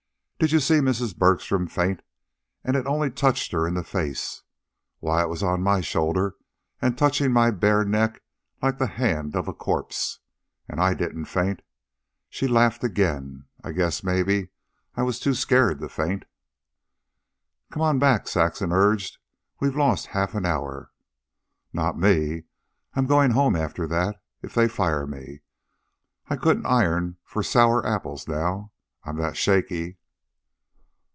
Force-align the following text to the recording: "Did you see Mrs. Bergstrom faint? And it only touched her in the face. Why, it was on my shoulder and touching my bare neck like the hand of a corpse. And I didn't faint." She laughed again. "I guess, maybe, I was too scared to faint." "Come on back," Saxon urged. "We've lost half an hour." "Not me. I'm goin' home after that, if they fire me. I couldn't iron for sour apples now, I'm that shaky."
"Did 0.43 0.51
you 0.51 0.59
see 0.59 0.79
Mrs. 0.79 1.15
Bergstrom 1.15 1.67
faint? 1.67 2.01
And 2.63 2.75
it 2.75 2.87
only 2.87 3.11
touched 3.11 3.51
her 3.51 3.67
in 3.67 3.75
the 3.75 3.83
face. 3.83 4.41
Why, 4.97 5.21
it 5.21 5.29
was 5.29 5.43
on 5.43 5.61
my 5.61 5.81
shoulder 5.81 6.33
and 6.81 6.97
touching 6.97 7.31
my 7.31 7.51
bare 7.51 7.85
neck 7.85 8.23
like 8.59 8.79
the 8.79 8.87
hand 8.87 9.35
of 9.35 9.47
a 9.47 9.53
corpse. 9.53 10.17
And 10.67 10.79
I 10.81 10.95
didn't 10.95 11.25
faint." 11.25 11.61
She 12.27 12.47
laughed 12.47 12.83
again. 12.83 13.45
"I 13.63 13.71
guess, 13.71 14.03
maybe, 14.03 14.49
I 14.95 15.03
was 15.03 15.19
too 15.19 15.35
scared 15.35 15.77
to 15.79 15.87
faint." 15.89 16.25
"Come 17.69 17.83
on 17.83 17.99
back," 17.99 18.27
Saxon 18.27 18.71
urged. 18.71 19.19
"We've 19.59 19.77
lost 19.77 20.07
half 20.07 20.33
an 20.33 20.47
hour." 20.47 20.89
"Not 21.71 21.99
me. 21.99 22.45
I'm 22.95 23.05
goin' 23.05 23.29
home 23.29 23.55
after 23.55 23.85
that, 23.89 24.19
if 24.41 24.55
they 24.55 24.67
fire 24.67 25.05
me. 25.05 25.41
I 26.29 26.35
couldn't 26.35 26.65
iron 26.65 27.17
for 27.23 27.43
sour 27.43 27.85
apples 27.85 28.27
now, 28.27 28.71
I'm 29.05 29.17
that 29.17 29.37
shaky." 29.37 29.99